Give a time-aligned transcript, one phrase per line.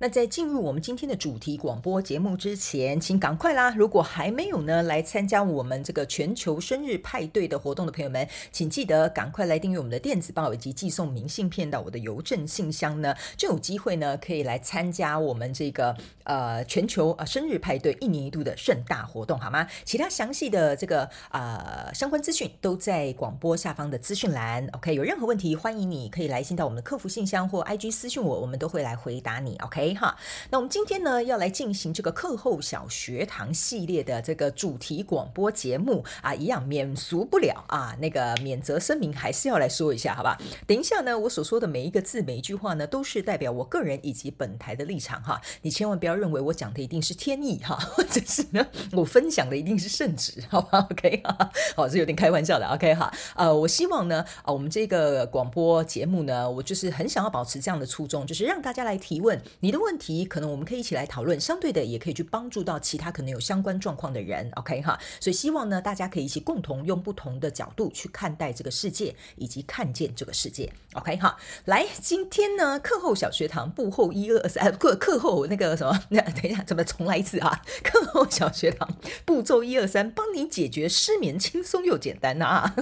[0.00, 3.74] 那在进入我们今天的主题广播节目之前，请赶快啦！
[3.76, 19.66] 如果还没有呢来参加我们这个全球生日派对的活动的朋友们，请记得赶快来订阅我们的电子报以及寄送明信片到我的邮政信箱呢，就有机会呢可以来参加我们这个呃全球呃生日派对一年一度的盛大活动，好吗？
[19.84, 24.64] 其他详细的这个呃相关资讯都在广播下方的资讯栏。
[24.74, 29.56] OK，有任何问题欢迎你可以来信到我们的客服信箱或 IG 私讯我，我们都会来回答你。
[29.56, 29.87] OK。
[29.94, 30.16] 哈，
[30.50, 40.38] 那我们今天呢要来进行这个课后小学堂系列的这个主题广播节目啊，一样免俗不了啊，那个免责声明还是要来说一下，好吧？
[40.66, 59.77] 等一下呢，我所说的每一个字、每一句话呢，都是代表我个人以及本台的立场哈，你千万不要认为我讲的一定是天意哈，或者是呢我分享的一定是圣旨，好吧？OK 哈，好，是有点开玩笑的，OK 哈，呃，我希望呢，啊，我们这个广播节目呢，我就是很想要保持这样的初衷，就是让大家来提问你的。
[59.78, 71.36] 问题可能我们可以一起来讨论，相对的也可以去帮助到其他可能有相关状况的人，OK 哈，所以希望呢大家可以一起共同用不同的角度去看待这个世界，以及看见这个世界，OK 哈。
[71.66, 77.62] 来，今天呢课后小学堂步后一二三，课课后那个什么，那 等一下，怎么重来一次啊？
[77.82, 78.88] 课后小学堂
[79.24, 82.74] 步骤一二三，帮你解决失眠，轻松又简单啊！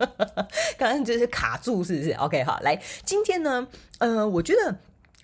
[0.78, 3.66] 刚刚就是卡住，是不是？OK 哈，来，今天呢，
[3.98, 4.78] 呃，我觉得。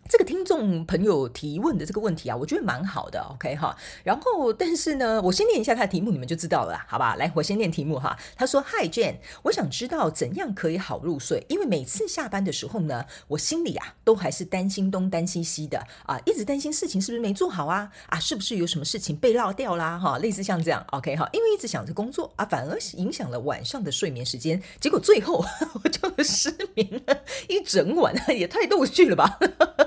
[0.08, 3.76] 这个听众朋友提问的这个问题啊，我觉得蛮好的，OK 哈。
[4.04, 7.16] 然后，但是呢，我先念一下他的题目，你们就知道了，好吧？
[7.16, 8.16] 来，我先念题目哈。
[8.36, 17.90] 他说：“Hi Jane，我想知道怎样可以好入睡，因为每次下班的时候呢，我心里啊都还是担心东担心西的啊，一直担心事情是不是没做好啊？
[18.08, 19.98] 啊，是不是有什么事情被落掉啦？
[19.98, 21.28] 哈，类似像这样，OK 哈。
[21.32, 25.44] 因为一直想着工作啊，反而影响了晚上的睡眠时间，结果最后
[25.82, 29.38] 我就失眠了一整晚，也太逗趣了吧。”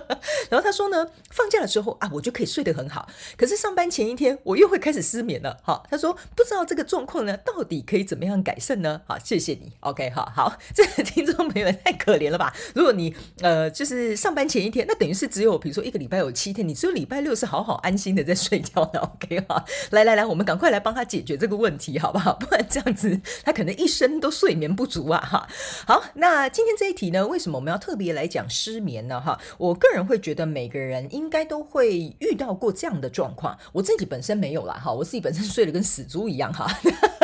[0.50, 3.08] 然后他说呢，放假的时候啊，我就可以睡得很好。
[3.38, 5.58] 可是上班前一天，我又会开始失眠了。
[5.64, 9.02] 哈，他说不知道这个状况呢，到底可以怎么样改善呢？
[9.06, 9.72] 好， 谢谢你。
[9.81, 12.53] OK，好好，这个听众朋友们太可怜了吧？
[12.74, 19.00] 如果你呃，就是上班前一天，那等于是只有比如说一个礼拜有七天，你只有礼拜六是好好安心的在睡觉的。
[19.00, 22.34] OK，哈，来来来，我们赶快来帮他解决这个问题，好不好？
[22.34, 25.20] 不然这样子他可能一生都睡眠不足啊。
[25.20, 25.47] 哈，
[25.86, 29.20] 好，那今天这一题呢，为什么我们要特别来讲失眠呢？
[29.22, 30.49] 哈，我个人人会觉得。
[30.49, 36.67] 每个人应该都会遇到过这样的状况，我自己本身没有啦，哈，我自己本身 睡得跟死猪一样，哈。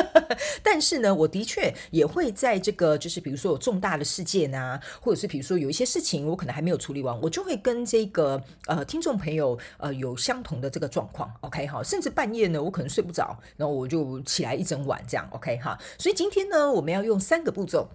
[0.62, 15.78] 但是呢，我的确也会在这个，就是比如说有重大的事件啊，或者是比如说有一些事情我可能还没有处理完，我就会跟这个呃听众朋友呃有相同的这个状况，OK 哈，甚至半夜呢我可能睡不着，然后我就起来一整晚这样，OK 哈。
[15.98, 17.90] 所以今天呢，我们要用三个步骤。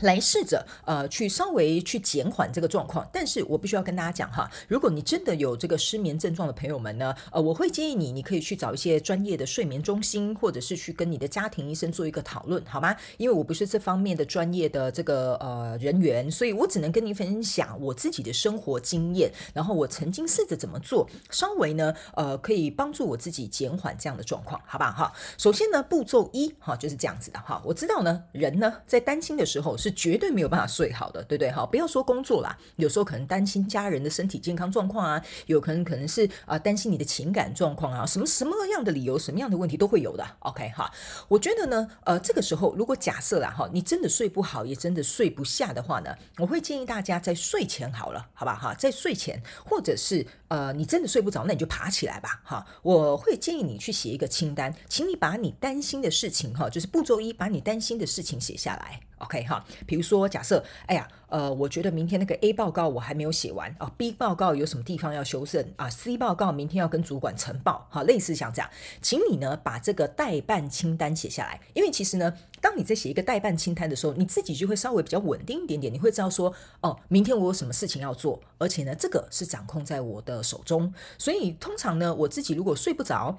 [0.00, 12.96] 来试着呃去稍微去减缓这个状况，但是我必须要跟大家讲哈，如果你真的有这个失眠症状的朋友们呢，呃，我会建议你，你可以去找一些专业的睡眠中心，或者是去跟你的家庭医生做一个讨论，好吗？
[13.16, 24.90] 因为我不是这方面的专业的这个呃人员，所以我只能跟你分享我自己的生活经验，然后我曾经试着怎么做，稍微呢呃可以帮助我自己减缓这样的状况，好不好？
[24.90, 29.92] 哈，首先呢步骤一哈就是这样子的哈，我知道呢人呢在担心的时候是。
[30.02, 31.52] 绝对没有办法睡好的，对不对？
[31.52, 40.26] 哈，不要说工作啦，有时候可能担心家人的身体健康状况啊，有可能可能是啊、担心你的情感状况啊，什么什么样的理由，什么样的问题都会有的。
[40.40, 40.90] OK 哈，
[41.28, 52.66] 我觉得呢，呃，这个时候如果假设啦哈，你真的睡不好，也真的睡不下的话呢，我会建议大家在睡前好了，好吧哈，在睡前或者是呃你真的睡不着，那你就爬起来吧哈。
[52.82, 58.98] 我会建议你去写一个清单，请你把你担心的事情哈，就是步骤一，把你担心的事情写下来。
[59.18, 68.70] OK 哈，比如说假设，哎呀，呃，我觉得明天那个 A 报告我还没有写完啊，B 报告有什么地方要修正啊，C 报告明天要跟主管呈报，哈，类似像这样，
[69.00, 83.38] 请你呢把这个待办清单写下来，因为其实呢，当你在写一个待办清单的时候，你自己就会稍微比较稳定一点点，你会知道说，哦，明天我有什么事情要做，而且呢，这个是掌控在我的手中，所以通常呢，我自己如果睡不着。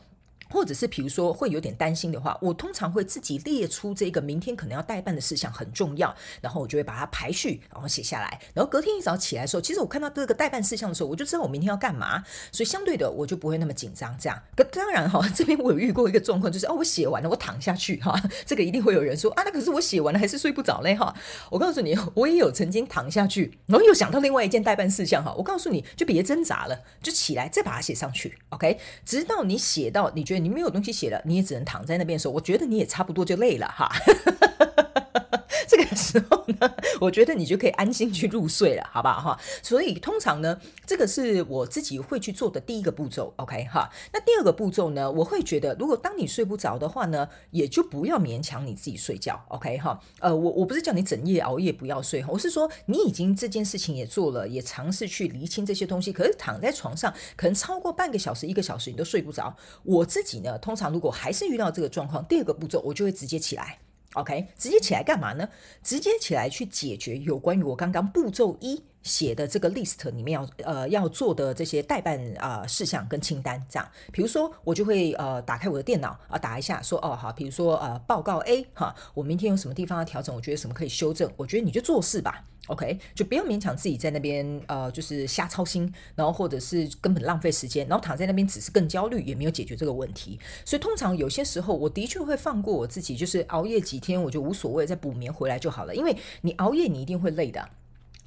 [0.54, 8.40] 或者是比如说会有点担心的话，我通常会自己列出这个明天可能要代办的事项很重要，然后我就会把它排序，然后写下来。
[8.54, 14.16] 然后隔天一早起来的时候，其实我看到这个代办事项的时候，我就知道我明天要干嘛，所以相对的我就不会那么紧张。
[14.20, 18.16] 这样，可当然哈，这边我有遇过一个状况，就是哦，我写完了，我躺下去哈，
[18.46, 21.12] 这个一定会有人说啊，那可是我写完了还是睡不着嘞哈。
[21.50, 25.34] 我告诉你，我也有曾经躺下去，然后又想到另外一件代办事项哈。
[25.36, 30.43] 我告诉你就别挣扎了，就起来再把它写上去，OK，直到你写到你觉得。
[30.44, 33.90] 你没有东西写了，你也只能躺在那边说，我觉得你也差不多就累了哈。
[35.68, 39.40] 这个时候呢，我觉得你就可以安心去入睡了，好不好哈？
[39.62, 43.90] 所以通常呢，这个是我自己会去做的第一个步骤，OK 哈。
[44.14, 50.00] 那第二个步骤呢，我会觉得，如果当你睡不着的话呢，也就不要勉强你自己睡觉，OK 哈。
[50.22, 59.54] 呃，我我不是叫你整夜熬夜不要睡，我是说你已经这件事情也做了，也尝试去厘清这些东西，可是躺在床上可能超过半个小时、一个小时你都睡不着。
[59.84, 63.80] 我自己呢，通常如果还是遇到这个状况，第二个步骤我就会直接起来。
[64.13, 65.48] OK，直接起来干嘛呢？
[65.81, 82.45] 直接起来去解决有关于我刚刚步骤一写的这个 list 里面要呃要做的这些代办啊、呃、事项跟清单，这样，比如说我就会呃打开我的电脑啊、打一下说哦好，比如说呃报告 A 哈，我明天有什么地方要调整，我觉得什么可以修正，我觉得你就做事吧。
[82.68, 90.39] OK，就不要勉强自己在那边，呃，就是瞎操心，然后或者是根本浪费时间，然后躺在那边只是更焦虑，也没有解决这个问题。
[90.63, 95.94] 所以通常有些时候，我的确会放过我自己，就是熬夜几天，我就无所谓，再补眠回来就好了。
[95.94, 97.69] 因为你熬夜，你一定会累的。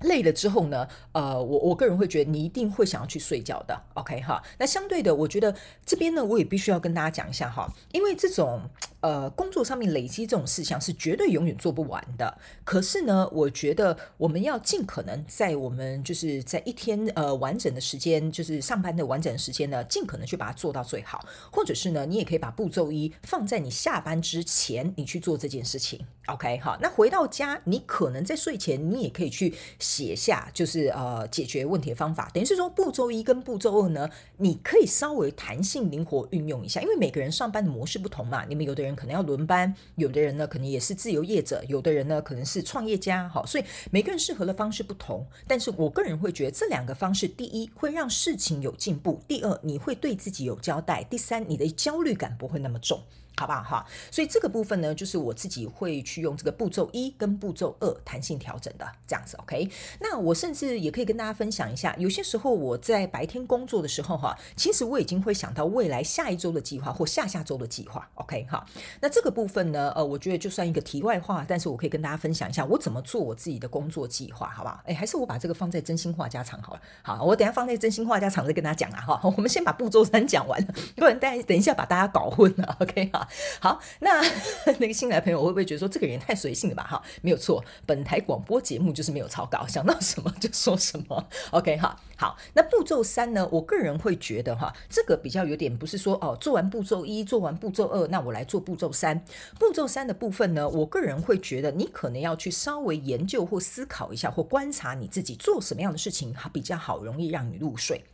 [0.01, 4.43] 累了之后呢，呃，我我个人会觉得你一定会想要去睡觉的，OK 哈。
[4.59, 5.55] 那相对的，我觉得
[5.87, 8.69] 这边呢，我也必须要跟大家讲一下哈，因为这种
[9.01, 12.37] 呃工作上面累积这种事项是绝对永远做不完的。
[12.63, 21.25] 可是呢，我觉得我们要尽可能在我们就是在一天呃完整的时间，就是上班的完整的时间呢，尽可能去把它做到最好。
[21.51, 26.77] 或者是呢，你也可以把步骤一放在你下班之前，你去做这件事情，OK 哈。
[26.83, 29.55] 那回到家，你可能在睡前，你也可以去。
[29.87, 38.45] 写下就是呃解决问题的方法，等于是说步骤一跟步骤二呢，你可以稍微弹性灵活运用一下，因为每个人上班的模式不同嘛。
[38.49, 45.25] 你们有的人可能要轮班，有的人呢可能也是自由业者，有的人呢可能是创业家，好，所以每个人适合的方式不同。
[45.47, 53.01] 但是我个人会觉得这两个方式，第一会让事情有进步，第二你会对自己有交代，第三你的焦虑感不会那么重。
[53.37, 53.87] 好不好哈？
[54.11, 59.69] 所以这个部分呢，就是我自己会去用这个步骤一跟步骤二弹性调整的这样子，OK？
[60.01, 68.65] 那我甚至也可以跟大家分享一下，有些时候我在白天工作的时候哈，其实我已经会想到未来下一周的计划或下下周的计划，OK 哈？
[69.01, 74.81] 那这个部分呢，呃，我觉得就算一个题外话，但是我可以跟大家分享一下我怎么做我自己的工作计划，好不好？
[74.87, 76.81] 哎，还是我把这个放在真心话家常好了。
[77.03, 79.21] 好，我等下放在真心话家常再跟大家讲啊哈。
[79.37, 83.26] 我们先把步骤三讲完了，不然大家等一下把大家搞混了，OK 哈？
[83.61, 84.23] 好，那
[84.79, 86.83] 那个新来朋友会不会觉得说这个人太随性了吧？
[86.85, 91.29] 哈，没有错，本台广播节目就是没有草稿，想到什么就说什么。
[91.53, 93.49] OK，好，好，那步骤三呢？
[93.53, 99.25] 我个人会觉得哈，这个比较有点不是说哦，做完步骤一，做完步骤二，那我来做步骤三。
[99.59, 108.05] 步骤三的部分呢，我个人会觉得你可能要去稍微研究或思考一下，或观察你自己做什么样的事情，比较好，容易让你入睡。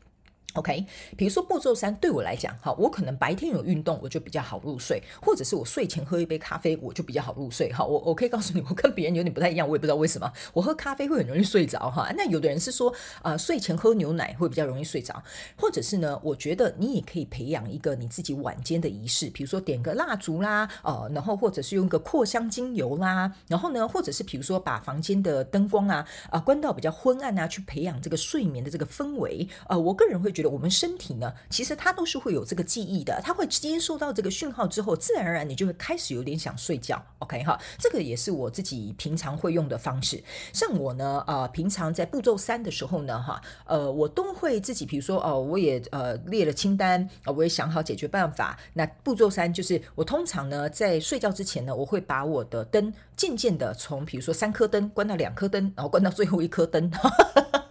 [0.54, 0.84] OK，
[1.16, 7.72] 比如说步骤三对我来讲，哈，我可能白天有运动，我就比较好入睡，或者是我睡前喝一杯咖啡，我就比较好入睡。
[7.72, 12.12] 哈，我我可以告诉你，我跟别人有点不太一样，我也不知道为什么，我喝咖啡会很容易睡着，哈。
[12.16, 12.90] 那有的人是说，
[13.22, 15.22] 啊、呃，睡前喝牛奶会比较容易睡着，
[15.56, 29.48] 或者是呢，我觉得你也可以培养一个你自己晚间的仪式，比如说点个蜡烛啦，呃，然后或者是用个扩香精油啦，然后呢，或者是比如说把房间的灯光啊，啊、关到比较昏暗啊，去培养这个睡眠的这个氛围。
[29.68, 37.02] 呃，我个人会觉我们身体呢，其实它都是会有这个记忆的，它会接收到这个讯号之后，自然而然你就会开始有点想睡觉。
[37.18, 40.22] OK 哈，这个也是我自己平常会用的方式。
[40.52, 48.58] 像我呢，呃，平常在步骤三的时候呢，哈，呃，我都会自己，比如说，哦、我也呃列了清单，啊、我也想好解决办法。
[48.74, 56.90] 那步骤三就是，我通常呢在睡觉之前呢，我会把我的灯渐渐的从，比如说三颗灯关到两颗灯，然后关到最后一颗灯。
[56.90, 57.61] 哈哈哈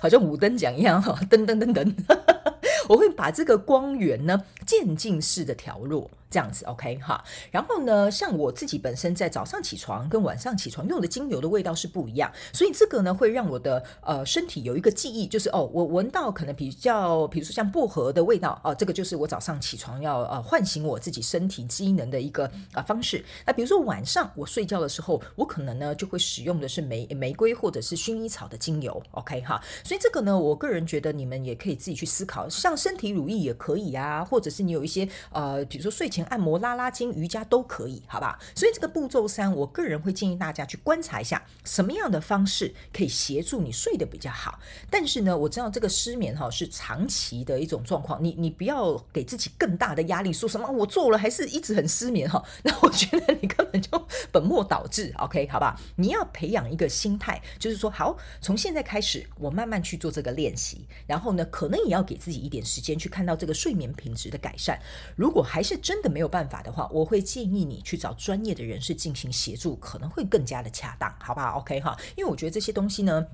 [0.00, 1.94] 好像五灯奖一样哈，噔噔噔噔，
[2.88, 6.10] 我会把这个光源呢渐进式的调弱。
[6.30, 7.22] 这样子，OK 哈。
[7.50, 23.24] 然后呢，像我自己本身在早上起床跟晚上起床用的精油的味道是不一样，所以这个呢会让我的呃身体有一个记忆，就是哦，我闻到可能比较，比如说像薄荷的味道哦，这个就是我早上起床要呃唤醒我自己身体机能的一个啊、呃、方式。
[23.46, 29.60] 那比如说晚上我睡觉的时候，我可能呢就会使用的是玫玫瑰或者是薰衣草的精油，OK 哈。
[29.82, 38.38] 所以这个呢，我个人觉得你们也可以自己去思考，像身体乳液也可以啊，或者是你有一些呃，比如说睡前按摩、拉拉筋、瑜伽都可以，好吧？
[38.54, 44.58] 所以这个步骤三，我个人会建议大家去观察一下，什么样的方式可以协助你睡得比较好。
[44.90, 55.80] 但是呢，我知道这个失眠哈是长期的一种状况，你你不要给自己更大的压力，说什么我做了还是一直很失眠哈， 那我觉得你根本就本末倒置，OK，好吧？
[55.96, 64.78] 你要培养一个心态，就是说好，从现在开始，我慢慢去做这个练习，然后呢，可能也要给自己一点时间去看到这个睡眠品质的改善。
[65.16, 73.26] 如果还是真的没有办法的话，我会建议你去找专业的人士进行协助，可能会更加的恰当，好不好？OK 哈，因为我觉得这些东西呢。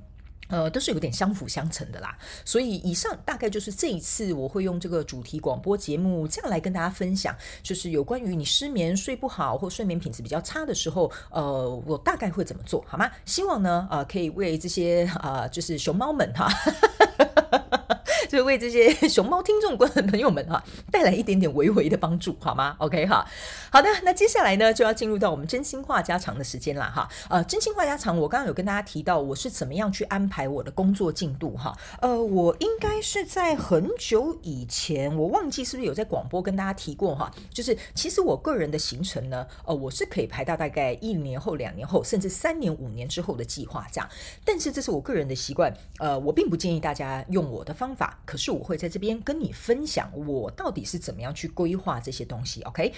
[0.49, 13.11] 呃，都是有点相辅相成的啦，所以以上大概就是这一次我会用这个主题广播节目这样来跟大家分享，就是有关于你失眠睡不好或睡眠品质比较差的时候，呃，我大概会怎么做好吗？
[13.25, 16.49] 希望呢，呃，可以为这些呃，就是熊猫们哈。
[18.29, 23.27] 就为这些 熊猫听众观众朋友们哈带来一点点微微的帮助，好吗？OK 哈，
[23.71, 27.09] 好的，那接下来呢就要进入到我们真心话家常的时间了哈。
[27.31, 31.77] 呃，真心话家常，我刚刚有跟大家提到我是怎么样去安排我的工作进度哈。
[32.01, 37.31] 呃，我应该是在很久以前，我忘记是不是有在广播跟大家提过哈。
[37.51, 44.09] 就是其实我个人的行程呢，呃，我是可以排到大概一年后、两年后，甚至三年、五年之后的计划这样。
[44.45, 48.16] 但是这是我个人的习惯，呃，我并不建议大家用我的方法。
[48.25, 52.93] 可是我会在这边跟你分享，我到底是怎么样去规划这些东西，OK？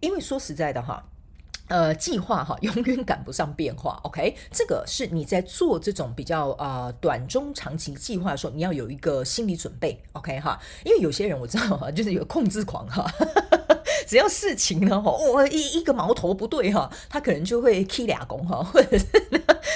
[0.00, 1.02] 因为说实在的哈，
[1.68, 4.36] 呃，计划哈 永远赶不上变化，OK？
[4.50, 10.60] 这个是你在做这种比较呃短中长期计划的时候，你要有一个心理准备，OK 哈？
[10.84, 13.10] 因为有些人我知道哈， 就是有控制狂哈，
[14.06, 19.06] 只要事情呢，哦一一个矛头不对哈，他可能就会起俩工哈，或者是。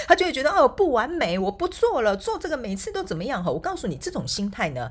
[0.09, 3.51] 他就会觉得哦，不完美，我不做了，做这个每次都怎么样哈？
[3.51, 4.91] 我告诉你，这种心态呢，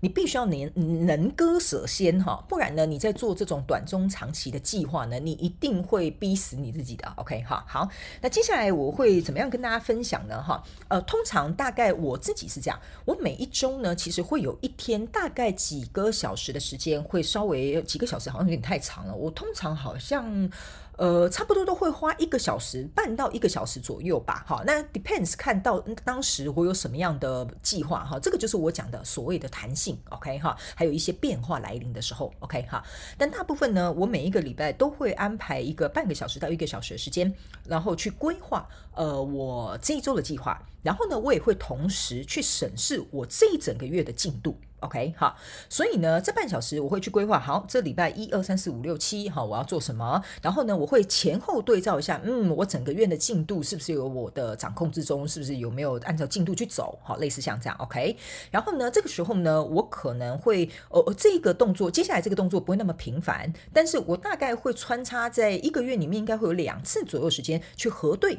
[0.00, 7.06] 你必须要能能割舍先哈，不然呢，你在做这种短中长期的计划呢，你一定会逼死你自己的。
[7.14, 7.88] OK 哈，好，
[8.20, 10.42] 那接下来我会怎么样跟大家分享呢？
[10.42, 19.14] 哈，呃，通常大概我自己是这样，我每一周呢，其实会有一天大概几个小时的时间，会稍微几个小时好像有点太长了。
[19.14, 20.50] 我通常好像。
[20.96, 24.44] 呃，差不多都会花一个小时半到一个小时左右吧。
[24.46, 32.82] 好，那 depends 看到当时我有什么样的计划哈，这个就是我讲的所谓的弹性，OK 哈，还有一些变化来临的时候，OK 哈。
[33.18, 37.32] 但大部分呢，我每一个礼拜都会安排一个半个小时到一个小时的时间，
[37.64, 44.56] 然后去规划呃我这一周的计划，然后呢，我也会同时去审视我这一整个月的进度。
[44.80, 45.36] OK，好，
[45.68, 50.22] 所以呢，这半小时我会去规划，好，这礼拜一二三四五六七，好，我要做什么？
[50.40, 55.26] 然后呢，我会前后对照一下，嗯，我整个月的进度是不是有我的掌控之中？
[55.26, 56.96] 是不是有没有按照进度去走？
[57.02, 58.16] 好，类似像这样，OK。
[58.52, 68.38] 然后呢，这个时候呢，我可能会，呃，这个动作，接下来这个动作不会那么频繁，但是我大概会穿插在一个月里面，应该会有两次左右时间去核对。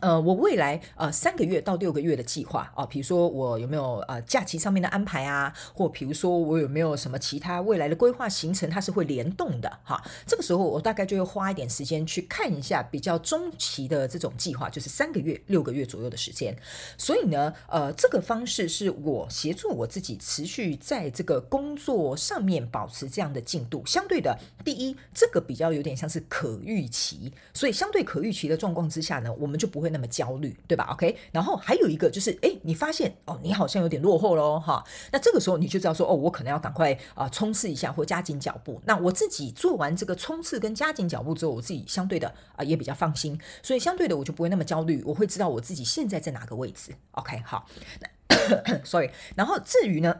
[0.00, 10.02] 呃，我未来呃三个月到六个月的计划啊，比如说我有没有呃假期上面的安排啊，或比如说我有没有什么其他未来的规划行程，它是会联动的哈。
[10.26, 16.56] 这个时候我大概就会花一点时间去看一下比较中期的这种计划，就是三个月、六个月左右的时间。
[16.96, 23.84] 所以呢，呃，这个方式是我协助我自己持续在这个工作上面保持这样的进度。
[23.84, 29.89] 相对的，第一，这个比较有点像是可预期，所以相对可预期的状况之下呢，我们就不会。
[29.90, 34.84] 那么焦虑，对吧？OK，然后还有一个就是，哎，你发现哦，你好像有点落后喽，哈。
[35.12, 38.80] 那这个时候你就知道说，哦，我可能要赶快啊、呃、冲刺一下或加紧脚步。
[38.86, 46.92] 那我自己做完这个冲刺跟加紧脚步之后，我自己相对的啊、也比较放心，所以相对的我就不会那么焦虑，我会知道我自己现在在哪个位置。
[47.12, 47.66] OK，好，
[48.00, 50.16] 那 sorry，然后至于呢？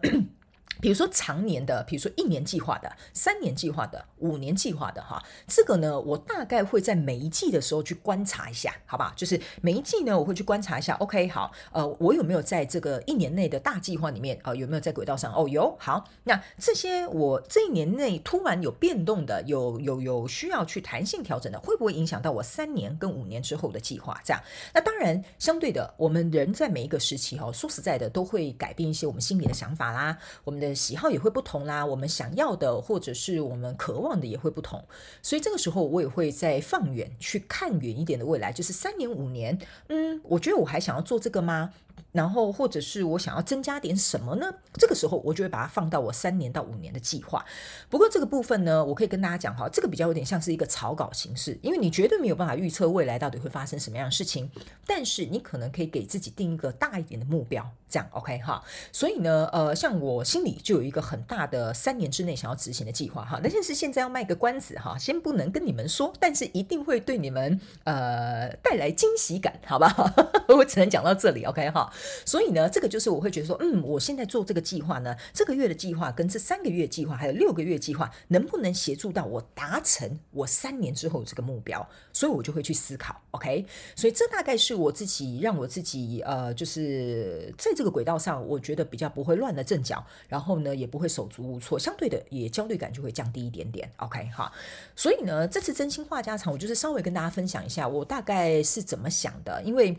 [0.80, 9.12] 比如说常年的，比如说一年计划的、三年计划的、五年计划的，哈，这个呢，我大概会在每一季的时候去观察一下，好吧？
[9.14, 15.34] 就是每一季呢，我会去观察一下，OK，好，呃，我有没有在这个一年内的大计划里面，呃，有没有在轨道上？
[15.34, 24.18] 哦，有，好，那这些我这一年内突然有变动的，有有有需要去弹性调整的，会不会影响到我三年跟五年之后的计划？
[24.24, 30.74] 这样，那当然，相对的，我们人在每一个时期，哈，说实在的，都会改变一些我们心里的想法啦，我们的。
[30.80, 34.82] 喜好也会不同啦，我们想要的或者是我们渴望的也会不同，
[35.20, 41.72] 所以这个时候我也会再放远去看远一点的未来，就是三年五年，嗯，我觉得我还想要做这个吗？
[42.12, 44.52] 然后或者是我想要增加点什么呢？
[44.74, 47.44] 这个时候我就会把它放到我三年到五年的计划。
[47.88, 54.50] 不过这个部分呢，我可以跟大家讲哈，这个比较有点像是一个草稿形式，因为你绝对没有办法预测未来到底会发生什么样的事情。
[54.86, 58.62] 但是你可能可以给自己定一个大一点的目标，这样 OK 哈。
[58.92, 63.40] 所以呢，呃，像我心里就有一个很大的三年之内想要执行的计划哈。
[63.42, 69.94] 那件事现在要卖个关子哈，先不能跟你们说，但是一定会对你们呃带来惊喜感，好吧？
[70.48, 71.92] 我只能讲到这里 OK 哈。
[72.24, 81.88] 所以呢，这个就是我会觉得说，嗯，我现在做这个计划呢，这个月的计划跟这三个月计划还有六个月计划，能不能协助到我达成我三年之后这个目标？
[82.12, 83.64] 所以我就会去思考，OK。
[83.94, 94.50] 所以这大概是我自己让我自己呃，就是在这个轨道上，我觉得比较不会乱了阵脚，然后呢，也不会手足无措，相对的也焦虑感就会降低一点点，OK 哈。
[94.94, 99.96] 所以呢，这次真心话家常，我就是稍微跟大家分享一下我大概是怎么想的，因为。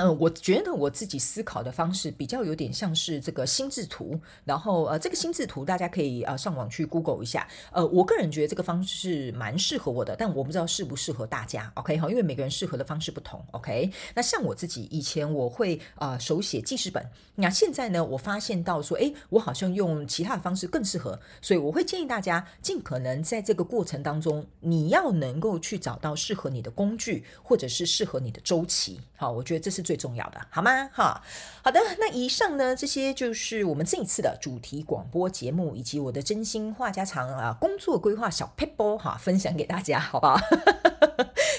[0.00, 7.46] 嗯，我觉得我自己思考的方式比较有点像是这个心智图，然后呃，这个心智图大家可以呃上网去 Google 一下。
[7.70, 11.70] 呃，我个人觉得这个方式蛮适合我的，但我不知道适不适合大家。
[11.74, 13.44] OK 好，因为每个人适合的方式不同。
[13.50, 28.98] OK，那像我自己以前我会啊、手写记事本，那现在呢，我发现到说，诶，我好像用其他的方式更适合，所以我会建议大家尽可能在这个过程当中，你要能够去找到适合你的工具，或者是适合你的周期。
[29.14, 30.88] 好，我觉得这是最重要的，好吗？
[30.92, 31.20] 哈，
[31.64, 31.80] 好的。
[31.98, 40.38] 那以上呢，这些就是我们这一次的主题广播节目，以及我的真心话家常啊，工作规划小 paper 哈，分享给大家，好不好？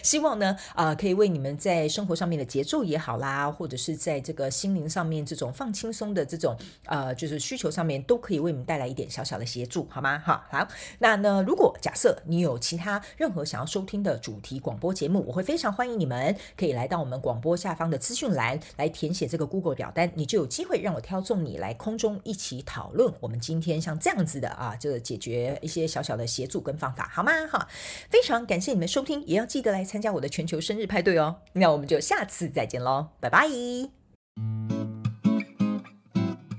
[0.03, 6.55] 希望呢，啊、可以为你们在生活上面的节奏也好啦，或者是在这个心灵上面这种放轻松的这种，
[6.85, 10.21] 呃，就是需求上面，都可以为你们带来一点小小的协助，好吗？
[10.25, 10.67] 好，好。
[10.99, 23.13] 那呢，如果假设你有其他任何想要收听的主题广播节目，我会非常欢迎你们可以来到我们广播下方的资讯栏来填写这个 Google 表单，你就有机会让我挑中你来空中一起讨论。
[23.19, 27.31] 我们今天像这样子的啊，就解决一些小小的协助跟方法，好吗？
[27.51, 27.67] 哈，
[28.09, 34.80] 非常感谢你们收听，也要记得来参加我的全球生日派对哦，那我们就下次再见喽，拜拜。